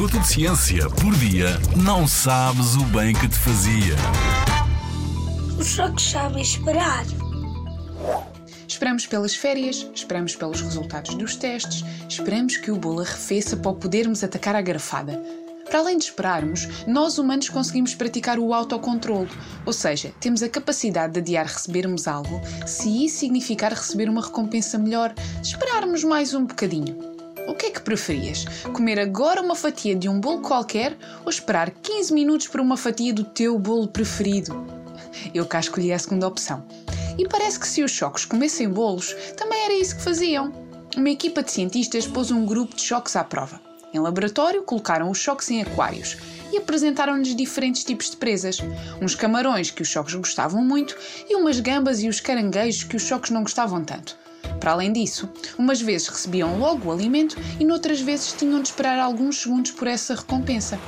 minuto 0.00 0.18
de 0.18 0.28
ciência 0.28 0.88
por 0.88 1.14
dia, 1.16 1.60
não 1.76 2.08
sabes 2.08 2.74
o 2.74 2.84
bem 2.84 3.12
que 3.12 3.28
te 3.28 3.36
fazia. 3.36 3.94
Os 5.58 5.66
choques 5.66 6.06
sabem 6.06 6.40
esperar. 6.40 7.04
Esperamos 8.66 9.06
pelas 9.06 9.34
férias, 9.34 9.86
esperamos 9.94 10.34
pelos 10.34 10.62
resultados 10.62 11.14
dos 11.16 11.36
testes, 11.36 11.84
esperamos 12.08 12.56
que 12.56 12.70
o 12.70 12.76
bolo 12.76 13.02
arrefeça 13.02 13.58
para 13.58 13.72
o 13.72 13.74
podermos 13.74 14.24
atacar 14.24 14.56
à 14.56 14.62
garfada. 14.62 15.22
Para 15.66 15.80
além 15.80 15.98
de 15.98 16.04
esperarmos, 16.04 16.66
nós 16.86 17.18
humanos 17.18 17.50
conseguimos 17.50 17.94
praticar 17.94 18.38
o 18.38 18.54
autocontrolo, 18.54 19.28
ou 19.66 19.72
seja, 19.72 20.14
temos 20.18 20.42
a 20.42 20.48
capacidade 20.48 21.12
de 21.12 21.20
adiar 21.20 21.44
recebermos 21.44 22.08
algo 22.08 22.40
se 22.66 23.04
isso 23.04 23.18
significar 23.18 23.74
receber 23.74 24.08
uma 24.08 24.22
recompensa 24.22 24.78
melhor, 24.78 25.12
esperarmos 25.42 26.02
mais 26.04 26.32
um 26.32 26.46
bocadinho. 26.46 27.09
O 27.46 27.54
que 27.54 27.66
é 27.66 27.70
que 27.70 27.80
preferias? 27.80 28.44
Comer 28.72 28.98
agora 28.98 29.42
uma 29.42 29.54
fatia 29.54 29.94
de 29.94 30.08
um 30.08 30.20
bolo 30.20 30.40
qualquer 30.40 30.96
ou 31.24 31.30
esperar 31.30 31.70
15 31.70 32.12
minutos 32.12 32.48
por 32.48 32.60
uma 32.60 32.76
fatia 32.76 33.12
do 33.12 33.24
teu 33.24 33.58
bolo 33.58 33.88
preferido? 33.88 34.66
Eu 35.34 35.46
cá 35.46 35.60
escolhi 35.60 35.92
a 35.92 35.98
segunda 35.98 36.26
opção. 36.26 36.64
E 37.18 37.28
parece 37.28 37.58
que 37.58 37.68
se 37.68 37.82
os 37.82 37.90
choques 37.90 38.24
comessem 38.24 38.68
bolos, 38.68 39.14
também 39.36 39.64
era 39.64 39.74
isso 39.74 39.96
que 39.96 40.02
faziam. 40.02 40.52
Uma 40.96 41.10
equipa 41.10 41.42
de 41.42 41.52
cientistas 41.52 42.06
pôs 42.06 42.30
um 42.30 42.46
grupo 42.46 42.74
de 42.74 42.82
choques 42.82 43.16
à 43.16 43.24
prova. 43.24 43.60
Em 43.92 43.98
laboratório, 43.98 44.62
colocaram 44.62 45.10
os 45.10 45.18
choques 45.18 45.50
em 45.50 45.62
aquários 45.62 46.16
e 46.52 46.58
apresentaram-lhes 46.58 47.34
diferentes 47.34 47.82
tipos 47.82 48.10
de 48.10 48.16
presas. 48.16 48.58
Uns 49.00 49.14
camarões 49.14 49.70
que 49.70 49.82
os 49.82 49.88
choques 49.88 50.14
gostavam 50.14 50.64
muito 50.64 50.96
e 51.28 51.34
umas 51.34 51.58
gambas 51.58 52.00
e 52.00 52.08
os 52.08 52.20
caranguejos 52.20 52.84
que 52.84 52.96
os 52.96 53.02
choques 53.02 53.30
não 53.30 53.42
gostavam 53.42 53.84
tanto. 53.84 54.16
Para 54.60 54.72
além 54.72 54.92
disso, 54.92 55.28
umas 55.58 55.80
vezes 55.80 56.08
recebiam 56.08 56.58
logo 56.58 56.88
o 56.88 56.92
alimento 56.92 57.34
e 57.58 57.64
noutras 57.64 58.00
vezes 58.00 58.32
tinham 58.32 58.60
de 58.60 58.68
esperar 58.68 58.98
alguns 58.98 59.38
segundos 59.38 59.70
por 59.70 59.88
essa 59.88 60.14
recompensa. 60.14 60.78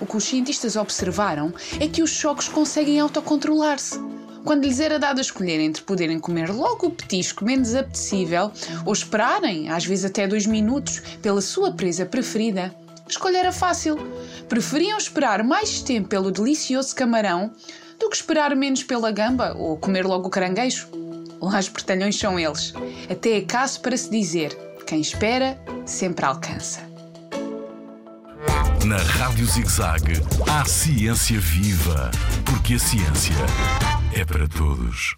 O 0.00 0.06
que 0.06 0.16
os 0.16 0.24
cientistas 0.24 0.76
observaram 0.76 1.52
é 1.80 1.88
que 1.88 2.02
os 2.02 2.10
choques 2.10 2.48
conseguem 2.48 3.00
autocontrolar-se. 3.00 3.98
Quando 4.44 4.64
lhes 4.64 4.80
era 4.80 4.98
dado 4.98 5.18
a 5.18 5.20
escolher 5.20 5.60
entre 5.60 5.82
poderem 5.82 6.18
comer 6.18 6.50
logo 6.50 6.86
o 6.86 6.90
petisco 6.90 7.44
menos 7.44 7.74
apetecível 7.74 8.50
ou 8.86 8.92
esperarem, 8.92 9.68
às 9.68 9.84
vezes 9.84 10.04
até 10.04 10.26
dois 10.26 10.46
minutos, 10.46 11.02
pela 11.20 11.42
sua 11.42 11.72
presa 11.72 12.06
preferida, 12.06 12.74
a 13.04 13.10
escolha 13.10 13.38
era 13.38 13.52
fácil. 13.52 13.98
Preferiam 14.48 14.96
esperar 14.96 15.42
mais 15.42 15.82
tempo 15.82 16.08
pelo 16.08 16.30
delicioso 16.30 16.94
camarão 16.94 17.52
do 17.98 18.08
que 18.08 18.16
esperar 18.16 18.54
menos 18.56 18.84
pela 18.84 19.10
gamba 19.10 19.54
ou 19.58 19.76
comer 19.76 20.06
logo 20.06 20.28
o 20.28 20.30
caranguejo. 20.30 20.99
Lá 21.40 21.58
os 21.58 21.68
portalhões 21.68 22.18
são 22.18 22.38
eles. 22.38 22.74
Até 23.10 23.38
é 23.38 23.40
caso 23.42 23.80
para 23.80 23.96
se 23.96 24.10
dizer: 24.10 24.56
quem 24.86 25.00
espera 25.00 25.58
sempre 25.86 26.24
alcança. 26.24 26.80
Na 28.84 28.96
Rádio 28.96 29.46
ZigZag, 29.46 30.14
há 30.48 30.64
ciência 30.64 31.38
viva, 31.38 32.10
porque 32.44 32.74
a 32.74 32.78
ciência 32.78 33.36
é 34.12 34.24
para 34.24 34.48
todos. 34.48 35.16